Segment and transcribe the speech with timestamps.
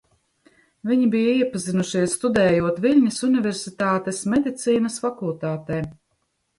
[0.91, 5.85] Viņi bija iepazinušies, studējot Viļņas Universitātes Medicīnas fakultātē.